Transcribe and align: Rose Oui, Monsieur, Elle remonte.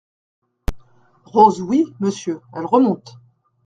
Rose 1.25 1.61
Oui, 1.61 1.93
Monsieur, 1.99 2.41
Elle 2.55 2.65
remonte. 2.65 3.19